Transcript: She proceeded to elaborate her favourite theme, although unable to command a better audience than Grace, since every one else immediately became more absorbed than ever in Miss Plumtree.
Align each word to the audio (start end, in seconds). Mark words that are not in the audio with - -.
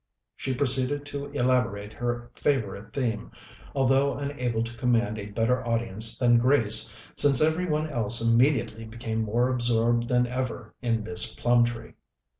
She 0.35 0.55
proceeded 0.55 1.05
to 1.05 1.27
elaborate 1.27 1.93
her 1.93 2.31
favourite 2.33 2.91
theme, 2.91 3.31
although 3.75 4.15
unable 4.17 4.63
to 4.63 4.75
command 4.75 5.19
a 5.19 5.27
better 5.27 5.63
audience 5.63 6.17
than 6.17 6.39
Grace, 6.39 6.91
since 7.15 7.39
every 7.39 7.67
one 7.67 7.87
else 7.87 8.19
immediately 8.19 8.83
became 8.85 9.21
more 9.21 9.49
absorbed 9.49 10.07
than 10.07 10.25
ever 10.25 10.73
in 10.81 11.03
Miss 11.03 11.35
Plumtree. 11.35 11.93